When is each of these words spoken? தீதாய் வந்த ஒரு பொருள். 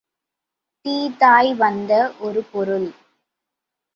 தீதாய் 0.85 1.51
வந்த 1.53 1.91
ஒரு 2.19 2.41
பொருள். 2.51 2.87